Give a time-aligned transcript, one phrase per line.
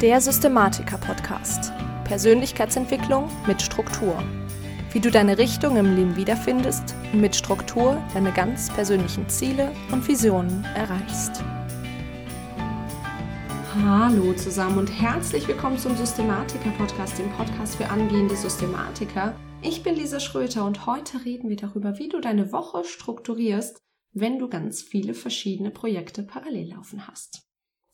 [0.00, 1.72] Der Systematiker-Podcast.
[2.04, 4.22] Persönlichkeitsentwicklung mit Struktur.
[4.92, 10.06] Wie du deine Richtung im Leben wiederfindest und mit Struktur deine ganz persönlichen Ziele und
[10.06, 11.42] Visionen erreichst.
[13.74, 19.34] Hallo zusammen und herzlich willkommen zum Systematiker-Podcast, dem Podcast für angehende Systematiker.
[19.62, 24.38] Ich bin Lisa Schröter und heute reden wir darüber, wie du deine Woche strukturierst, wenn
[24.38, 27.42] du ganz viele verschiedene Projekte parallel laufen hast.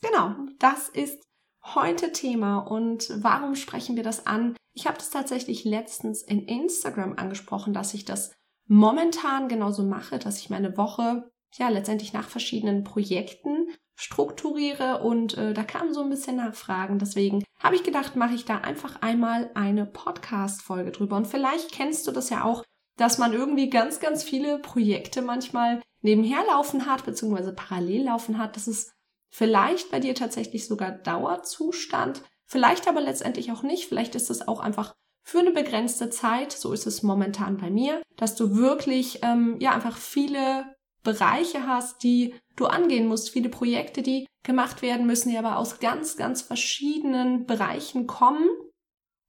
[0.03, 1.25] Genau, das ist
[1.65, 4.57] heute Thema und warum sprechen wir das an?
[4.75, 8.33] Ich habe das tatsächlich letztens in Instagram angesprochen, dass ich das
[8.67, 15.55] momentan genauso mache, dass ich meine Woche ja letztendlich nach verschiedenen Projekten strukturiere und äh,
[15.55, 16.99] da kamen so ein bisschen Nachfragen.
[16.99, 21.17] Deswegen habe ich gedacht, mache ich da einfach einmal eine Podcast-Folge drüber.
[21.17, 22.65] Und vielleicht kennst du das ja auch,
[22.97, 28.57] dass man irgendwie ganz, ganz viele Projekte manchmal nebenher laufen hat, beziehungsweise parallel laufen hat.
[28.57, 28.94] Das ist
[29.37, 33.89] Vielleicht bei dir tatsächlich sogar Dauerzustand, vielleicht aber letztendlich auch nicht.
[33.89, 38.01] Vielleicht ist es auch einfach für eine begrenzte Zeit, so ist es momentan bei mir,
[38.17, 44.03] dass du wirklich ähm, ja einfach viele Bereiche hast, die du angehen musst, viele Projekte,
[44.03, 48.49] die gemacht werden müssen, die aber aus ganz, ganz verschiedenen Bereichen kommen.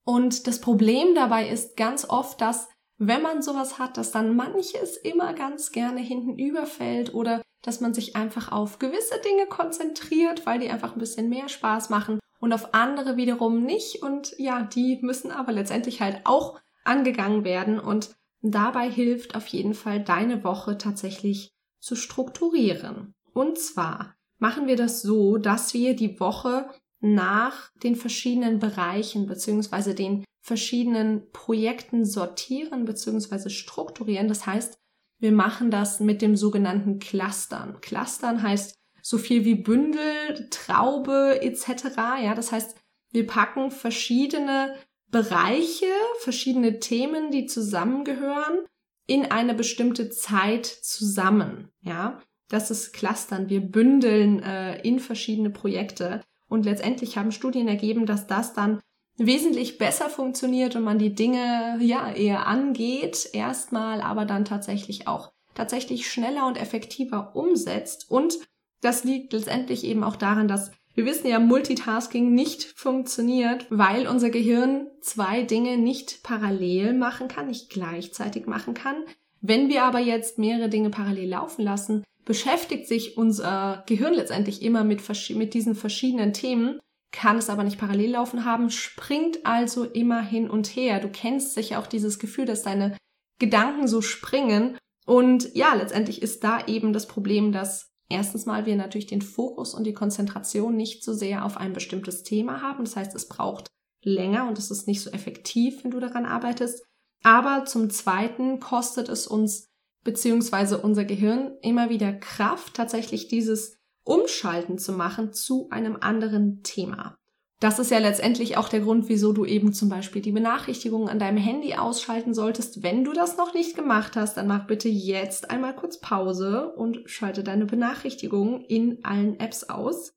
[0.04, 4.96] Und das Problem dabei ist ganz oft, dass wenn man sowas hat, dass dann manches
[4.98, 10.60] immer ganz gerne hinten überfällt oder dass man sich einfach auf gewisse Dinge konzentriert, weil
[10.60, 14.02] die einfach ein bisschen mehr Spaß machen und auf andere wiederum nicht.
[14.02, 19.74] Und ja, die müssen aber letztendlich halt auch angegangen werden und dabei hilft auf jeden
[19.74, 21.50] Fall deine Woche tatsächlich
[21.80, 23.14] zu strukturieren.
[23.32, 29.94] Und zwar machen wir das so, dass wir die Woche nach den verschiedenen Bereichen beziehungsweise
[29.94, 34.28] den verschiedenen Projekten sortieren beziehungsweise strukturieren.
[34.28, 34.78] Das heißt,
[35.18, 37.80] wir machen das mit dem sogenannten Clustern.
[37.80, 41.96] Clustern heißt so viel wie Bündel, Traube etc.
[42.22, 42.76] Ja, das heißt,
[43.12, 44.74] wir packen verschiedene
[45.08, 45.86] Bereiche,
[46.20, 48.66] verschiedene Themen, die zusammengehören,
[49.06, 51.70] in eine bestimmte Zeit zusammen.
[51.80, 53.48] Ja, das ist Clustern.
[53.48, 56.20] Wir bündeln äh, in verschiedene Projekte.
[56.48, 58.80] Und letztendlich haben Studien ergeben, dass das dann
[59.16, 65.32] wesentlich besser funktioniert und man die Dinge ja eher angeht, erstmal, aber dann tatsächlich auch
[65.54, 68.10] tatsächlich schneller und effektiver umsetzt.
[68.10, 68.38] Und
[68.82, 74.30] das liegt letztendlich eben auch daran, dass wir wissen ja, Multitasking nicht funktioniert, weil unser
[74.30, 78.96] Gehirn zwei Dinge nicht parallel machen kann, nicht gleichzeitig machen kann.
[79.42, 84.84] Wenn wir aber jetzt mehrere Dinge parallel laufen lassen, beschäftigt sich unser Gehirn letztendlich immer
[84.84, 85.02] mit,
[85.34, 86.80] mit diesen verschiedenen Themen
[87.16, 91.00] kann es aber nicht parallel laufen haben, springt also immer hin und her.
[91.00, 92.94] Du kennst sicher auch dieses Gefühl, dass deine
[93.38, 94.76] Gedanken so springen.
[95.06, 99.72] Und ja, letztendlich ist da eben das Problem, dass erstens mal wir natürlich den Fokus
[99.72, 102.84] und die Konzentration nicht so sehr auf ein bestimmtes Thema haben.
[102.84, 103.68] Das heißt, es braucht
[104.04, 106.84] länger und es ist nicht so effektiv, wenn du daran arbeitest.
[107.22, 109.68] Aber zum Zweiten kostet es uns
[110.04, 117.18] beziehungsweise unser Gehirn immer wieder Kraft, tatsächlich dieses umschalten zu machen zu einem anderen Thema.
[117.60, 121.18] Das ist ja letztendlich auch der Grund, wieso du eben zum Beispiel die Benachrichtigungen an
[121.18, 122.82] deinem Handy ausschalten solltest.
[122.82, 127.08] Wenn du das noch nicht gemacht hast, dann mach bitte jetzt einmal kurz Pause und
[127.08, 130.12] schalte deine Benachrichtigungen in allen Apps aus.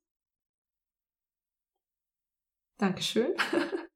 [2.77, 3.31] Dankeschön.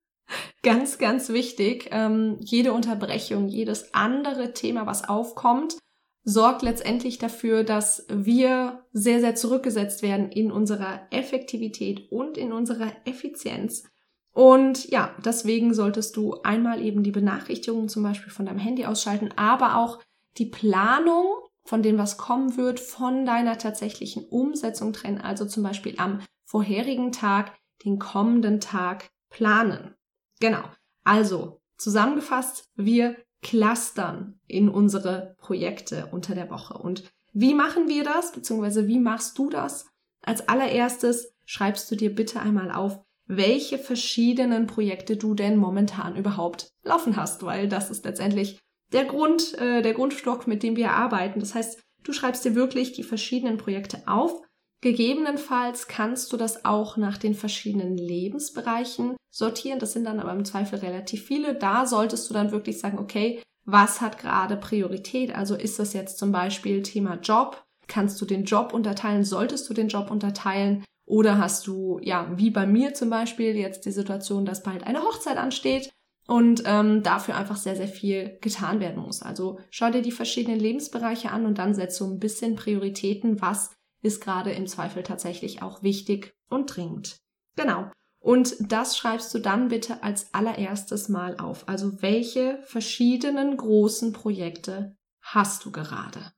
[0.63, 1.89] ganz, ganz wichtig.
[1.91, 5.77] Ähm, jede Unterbrechung, jedes andere Thema, was aufkommt,
[6.23, 12.91] sorgt letztendlich dafür, dass wir sehr, sehr zurückgesetzt werden in unserer Effektivität und in unserer
[13.05, 13.83] Effizienz.
[14.31, 19.31] Und ja, deswegen solltest du einmal eben die Benachrichtigungen zum Beispiel von deinem Handy ausschalten,
[19.35, 19.99] aber auch
[20.37, 21.25] die Planung
[21.65, 25.21] von dem, was kommen wird, von deiner tatsächlichen Umsetzung trennen.
[25.21, 27.53] Also zum Beispiel am vorherigen Tag
[27.85, 29.93] den kommenden Tag planen.
[30.39, 30.63] Genau.
[31.03, 36.75] Also zusammengefasst, wir clustern in unsere Projekte unter der Woche.
[36.75, 39.87] Und wie machen wir das, beziehungsweise wie machst du das?
[40.21, 46.71] Als allererstes schreibst du dir bitte einmal auf, welche verschiedenen Projekte du denn momentan überhaupt
[46.83, 48.59] laufen hast, weil das ist letztendlich
[48.91, 51.39] der Grund, äh, der Grundstock, mit dem wir arbeiten.
[51.39, 54.41] Das heißt, du schreibst dir wirklich die verschiedenen Projekte auf.
[54.83, 59.79] Gegebenenfalls kannst du das auch nach den verschiedenen Lebensbereichen sortieren.
[59.79, 61.55] Das sind dann aber im Zweifel relativ viele.
[61.55, 65.33] Da solltest du dann wirklich sagen, okay, was hat gerade Priorität?
[65.33, 67.63] Also ist das jetzt zum Beispiel Thema Job?
[67.87, 69.23] Kannst du den Job unterteilen?
[69.23, 70.83] Solltest du den Job unterteilen?
[71.05, 75.01] Oder hast du, ja, wie bei mir zum Beispiel jetzt die Situation, dass bald eine
[75.01, 75.93] Hochzeit ansteht
[76.27, 79.21] und ähm, dafür einfach sehr, sehr viel getan werden muss.
[79.21, 83.71] Also schau dir die verschiedenen Lebensbereiche an und dann setz so ein bisschen Prioritäten, was
[84.03, 87.17] ist gerade im Zweifel tatsächlich auch wichtig und dringend.
[87.55, 87.89] Genau.
[88.19, 91.67] Und das schreibst du dann bitte als allererstes mal auf.
[91.67, 96.31] Also welche verschiedenen großen Projekte hast du gerade?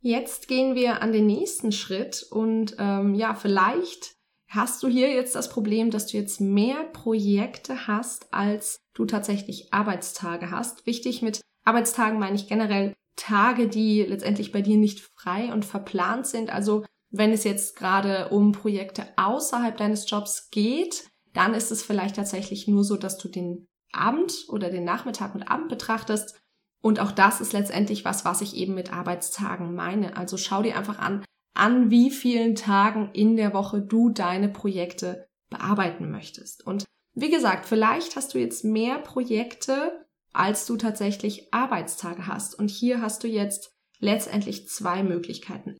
[0.00, 4.14] Jetzt gehen wir an den nächsten Schritt und ähm, ja, vielleicht
[4.48, 9.72] hast du hier jetzt das Problem, dass du jetzt mehr Projekte hast, als du tatsächlich
[9.72, 10.86] Arbeitstage hast.
[10.86, 16.26] Wichtig mit Arbeitstagen meine ich generell Tage, die letztendlich bei dir nicht frei und verplant
[16.26, 16.50] sind.
[16.50, 22.16] Also wenn es jetzt gerade um Projekte außerhalb deines Jobs geht, dann ist es vielleicht
[22.16, 26.38] tatsächlich nur so, dass du den Abend oder den Nachmittag und Abend betrachtest.
[26.80, 30.16] Und auch das ist letztendlich was, was ich eben mit Arbeitstagen meine.
[30.16, 31.24] Also schau dir einfach an,
[31.54, 36.66] an wie vielen Tagen in der Woche du deine Projekte bearbeiten möchtest.
[36.66, 36.84] Und
[37.14, 42.56] wie gesagt, vielleicht hast du jetzt mehr Projekte, als du tatsächlich Arbeitstage hast.
[42.56, 45.76] Und hier hast du jetzt letztendlich zwei Möglichkeiten.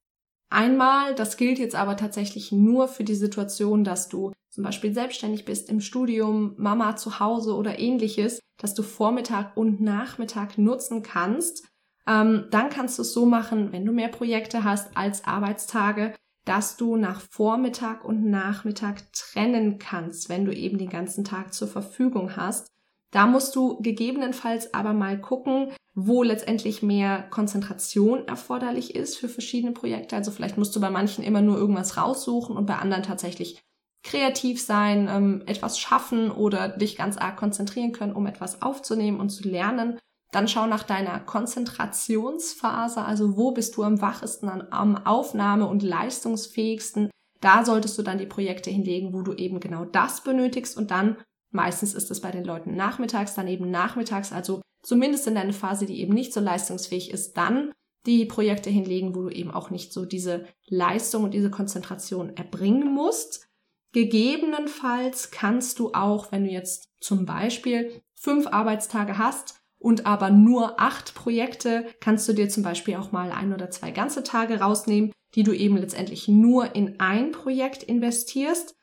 [0.50, 5.44] Einmal, das gilt jetzt aber tatsächlich nur für die Situation, dass du zum Beispiel selbstständig
[5.44, 11.68] bist im Studium, Mama zu Hause oder ähnliches, dass du Vormittag und Nachmittag nutzen kannst.
[12.06, 16.14] Ähm, dann kannst du es so machen, wenn du mehr Projekte hast als Arbeitstage,
[16.46, 21.68] dass du nach Vormittag und Nachmittag trennen kannst, wenn du eben den ganzen Tag zur
[21.68, 22.72] Verfügung hast.
[23.10, 29.72] Da musst du gegebenenfalls aber mal gucken, wo letztendlich mehr Konzentration erforderlich ist für verschiedene
[29.72, 30.14] Projekte.
[30.14, 33.60] Also vielleicht musst du bei manchen immer nur irgendwas raussuchen und bei anderen tatsächlich
[34.04, 39.30] kreativ sein, ähm, etwas schaffen oder dich ganz arg konzentrieren können, um etwas aufzunehmen und
[39.30, 39.98] zu lernen.
[40.30, 47.10] Dann schau nach deiner Konzentrationsphase, also wo bist du am wachesten, am Aufnahme- und leistungsfähigsten.
[47.40, 51.16] Da solltest du dann die Projekte hinlegen, wo du eben genau das benötigst und dann
[51.50, 55.86] Meistens ist es bei den Leuten nachmittags, dann eben nachmittags, also zumindest in deiner Phase,
[55.86, 57.72] die eben nicht so leistungsfähig ist, dann
[58.06, 62.92] die Projekte hinlegen, wo du eben auch nicht so diese Leistung und diese Konzentration erbringen
[62.94, 63.48] musst.
[63.92, 70.80] Gegebenenfalls kannst du auch, wenn du jetzt zum Beispiel fünf Arbeitstage hast und aber nur
[70.80, 75.12] acht Projekte, kannst du dir zum Beispiel auch mal ein oder zwei ganze Tage rausnehmen,
[75.34, 78.74] die du eben letztendlich nur in ein Projekt investierst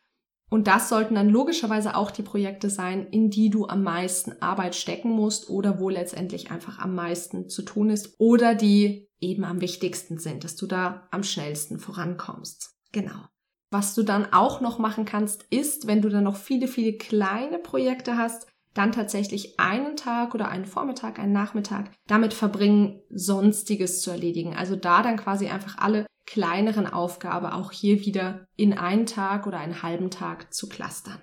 [0.50, 4.76] und das sollten dann logischerweise auch die Projekte sein, in die du am meisten Arbeit
[4.76, 9.62] stecken musst oder wo letztendlich einfach am meisten zu tun ist oder die eben am
[9.62, 12.76] wichtigsten sind, dass du da am schnellsten vorankommst.
[12.92, 13.26] Genau.
[13.72, 17.58] Was du dann auch noch machen kannst, ist, wenn du dann noch viele, viele kleine
[17.58, 24.12] Projekte hast, dann tatsächlich einen Tag oder einen Vormittag, einen Nachmittag damit verbringen, Sonstiges zu
[24.12, 24.56] erledigen.
[24.56, 29.60] Also da dann quasi einfach alle kleineren Aufgabe auch hier wieder in einen Tag oder
[29.60, 31.22] einen halben Tag zu clustern.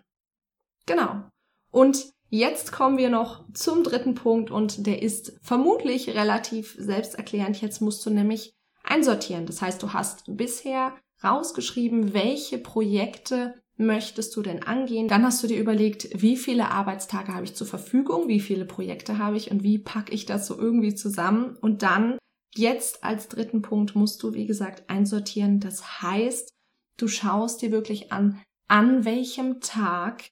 [0.87, 1.25] Genau.
[1.70, 7.60] Und jetzt kommen wir noch zum dritten Punkt und der ist vermutlich relativ selbsterklärend.
[7.60, 8.54] Jetzt musst du nämlich
[8.84, 9.46] einsortieren.
[9.46, 15.08] Das heißt, du hast bisher rausgeschrieben, welche Projekte möchtest du denn angehen?
[15.08, 19.19] Dann hast du dir überlegt, wie viele Arbeitstage habe ich zur Verfügung, wie viele Projekte
[19.19, 21.56] habe ich und wie packe ich das so irgendwie zusammen?
[21.60, 22.19] Und dann
[22.54, 25.60] Jetzt als dritten Punkt musst du, wie gesagt, einsortieren.
[25.60, 26.52] Das heißt,
[26.99, 30.31] du schaust dir wirklich an, an welchem Tag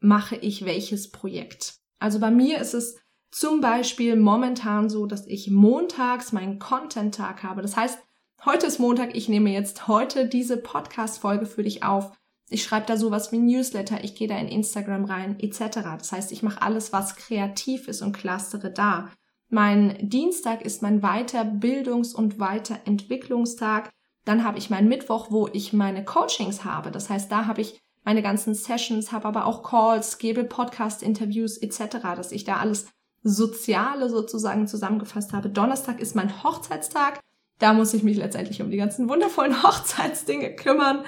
[0.00, 1.76] mache ich welches Projekt.
[1.98, 2.96] Also bei mir ist es
[3.30, 7.62] zum Beispiel momentan so, dass ich montags meinen Content-Tag habe.
[7.62, 7.98] Das heißt,
[8.44, 12.12] heute ist Montag, ich nehme jetzt heute diese Podcast-Folge für dich auf.
[12.50, 15.80] Ich schreibe da sowas wie Newsletter, ich gehe da in Instagram rein, etc.
[15.98, 19.10] Das heißt, ich mache alles, was kreativ ist und clustere da.
[19.54, 23.88] Mein Dienstag ist mein Weiterbildungs- und Weiterentwicklungstag.
[24.24, 26.90] Dann habe ich meinen Mittwoch, wo ich meine Coachings habe.
[26.90, 31.98] Das heißt, da habe ich meine ganzen Sessions, habe aber auch Calls, gebe Podcast-Interviews etc.,
[32.16, 32.86] dass ich da alles
[33.22, 35.50] Soziale sozusagen zusammengefasst habe.
[35.50, 37.20] Donnerstag ist mein Hochzeitstag.
[37.60, 41.04] Da muss ich mich letztendlich um die ganzen wundervollen Hochzeitsdinge kümmern.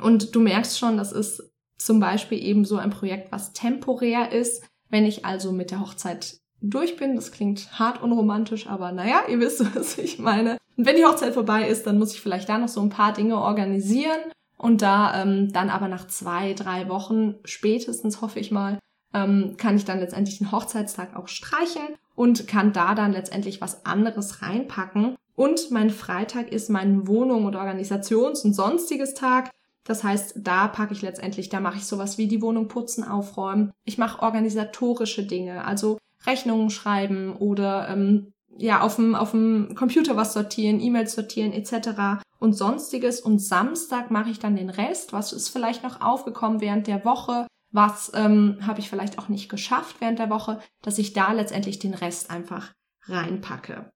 [0.00, 1.42] Und du merkst schon, das ist
[1.76, 4.62] zum Beispiel eben so ein Projekt, was temporär ist.
[4.90, 6.38] Wenn ich also mit der Hochzeit
[6.70, 7.16] durch bin.
[7.16, 10.58] Das klingt hart unromantisch, aber naja, ihr wisst, was ich meine.
[10.76, 13.12] Und wenn die Hochzeit vorbei ist, dann muss ich vielleicht da noch so ein paar
[13.12, 14.18] Dinge organisieren.
[14.56, 18.78] Und da ähm, dann aber nach zwei, drei Wochen spätestens, hoffe ich mal,
[19.12, 21.82] ähm, kann ich dann letztendlich den Hochzeitstag auch streichen
[22.14, 25.16] und kann da dann letztendlich was anderes reinpacken.
[25.36, 29.50] Und mein Freitag ist mein Wohnung- und Organisations- und sonstiges Tag.
[29.84, 33.72] Das heißt, da packe ich letztendlich, da mache ich sowas wie die Wohnung putzen, aufräumen.
[33.84, 40.16] Ich mache organisatorische Dinge, also Rechnungen schreiben oder ähm, ja auf dem, auf dem Computer
[40.16, 42.22] was sortieren, E-Mails sortieren etc.
[42.38, 43.20] und sonstiges.
[43.20, 45.12] Und Samstag mache ich dann den Rest.
[45.12, 47.46] Was ist vielleicht noch aufgekommen während der Woche?
[47.72, 51.80] Was ähm, habe ich vielleicht auch nicht geschafft während der Woche, dass ich da letztendlich
[51.80, 52.72] den Rest einfach
[53.08, 53.90] reinpacke.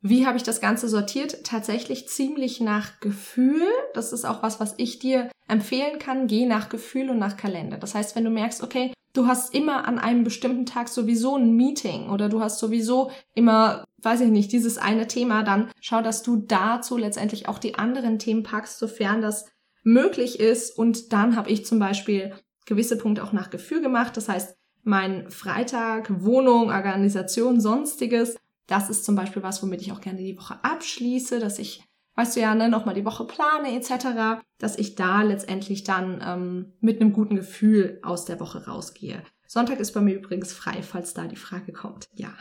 [0.00, 1.44] Wie habe ich das Ganze sortiert?
[1.44, 3.66] Tatsächlich ziemlich nach Gefühl.
[3.94, 6.26] Das ist auch was, was ich dir empfehlen kann.
[6.26, 7.78] Geh nach Gefühl und nach Kalender.
[7.78, 11.56] Das heißt, wenn du merkst, okay, du hast immer an einem bestimmten Tag sowieso ein
[11.56, 16.22] Meeting oder du hast sowieso immer, weiß ich nicht, dieses eine Thema, dann schau, dass
[16.22, 19.46] du dazu letztendlich auch die anderen Themen packst, sofern das
[19.82, 20.76] möglich ist.
[20.76, 22.34] Und dann habe ich zum Beispiel
[22.66, 24.16] gewisse Punkte auch nach Gefühl gemacht.
[24.16, 30.00] Das heißt, mein Freitag, Wohnung, Organisation, sonstiges das ist zum Beispiel was, womit ich auch
[30.00, 31.84] gerne die Woche abschließe, dass ich,
[32.16, 36.72] weißt du ja, ne, nochmal die Woche plane etc., dass ich da letztendlich dann ähm,
[36.80, 39.22] mit einem guten Gefühl aus der Woche rausgehe.
[39.46, 42.08] Sonntag ist bei mir übrigens frei, falls da die Frage kommt.
[42.12, 42.32] Ja.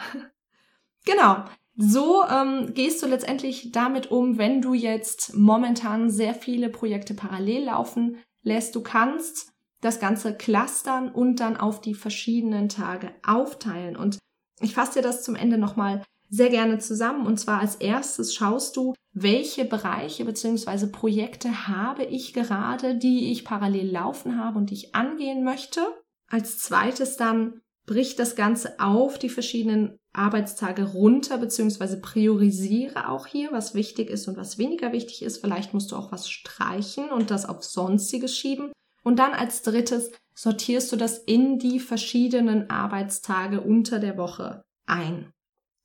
[1.05, 1.45] genau.
[1.75, 7.65] So ähm, gehst du letztendlich damit um, wenn du jetzt momentan sehr viele Projekte parallel
[7.65, 8.75] laufen lässt.
[8.75, 13.95] Du kannst das Ganze clustern und dann auf die verschiedenen Tage aufteilen.
[13.95, 14.19] Und
[14.59, 17.25] ich fasse dir das zum Ende nochmal sehr gerne zusammen.
[17.25, 20.87] Und zwar als erstes schaust du, welche Bereiche bzw.
[20.87, 25.81] Projekte habe ich gerade, die ich parallel laufen habe und die ich angehen möchte.
[26.27, 31.97] Als zweites dann brich das Ganze auf die verschiedenen Arbeitstage runter bzw.
[31.97, 35.39] priorisiere auch hier, was wichtig ist und was weniger wichtig ist.
[35.39, 38.71] Vielleicht musst du auch was streichen und das auf Sonstiges schieben.
[39.03, 45.31] Und dann als drittes sortierst du das in die verschiedenen Arbeitstage unter der Woche ein.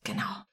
[0.05, 0.45] Genau.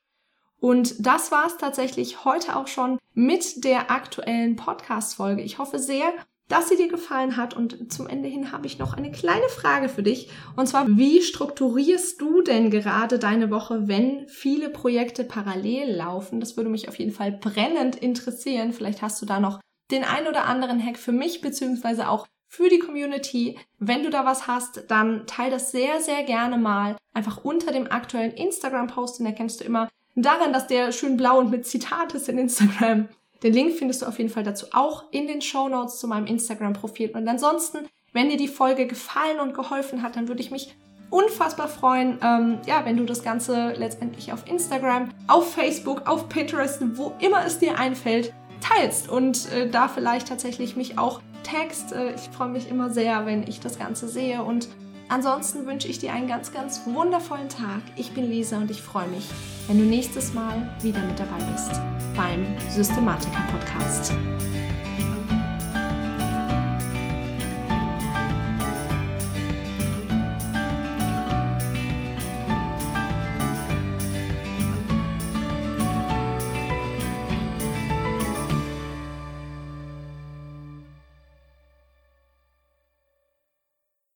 [0.59, 5.41] Und das war es tatsächlich heute auch schon mit der aktuellen Podcast-Folge.
[5.43, 6.11] Ich hoffe sehr,
[6.47, 7.55] dass sie dir gefallen hat.
[7.55, 10.29] Und zum Ende hin habe ich noch eine kleine Frage für dich.
[10.55, 16.39] Und zwar, wie strukturierst du denn gerade deine Woche, wenn viele Projekte parallel laufen?
[16.39, 18.73] Das würde mich auf jeden Fall brennend interessieren.
[18.73, 19.59] Vielleicht hast du da noch
[19.91, 23.57] den ein oder anderen Hack für mich, beziehungsweise auch für die Community.
[23.79, 27.91] Wenn du da was hast, dann teile das sehr, sehr gerne mal einfach unter dem
[27.91, 32.29] aktuellen Instagram-Post, den erkennst du immer daran, dass der schön blau und mit Zitat ist
[32.29, 33.09] in Instagram.
[33.43, 36.27] Den Link findest du auf jeden Fall dazu auch in den Show Notes zu meinem
[36.27, 37.11] Instagram-Profil.
[37.13, 37.79] Und ansonsten,
[38.13, 40.73] wenn dir die Folge gefallen und geholfen hat, dann würde ich mich
[41.09, 46.81] unfassbar freuen, ähm, ja, wenn du das Ganze letztendlich auf Instagram, auf Facebook, auf Pinterest,
[46.97, 51.93] wo immer es dir einfällt, teilst und äh, da vielleicht tatsächlich mich auch tagst.
[51.93, 54.67] Äh, ich freue mich immer sehr, wenn ich das Ganze sehe und
[55.09, 57.81] ansonsten wünsche ich dir einen ganz, ganz wundervollen Tag.
[57.95, 59.29] Ich bin Lisa und ich freue mich,
[59.67, 61.79] wenn du nächstes Mal wieder mit dabei bist
[62.15, 64.13] beim Systematiker Podcast.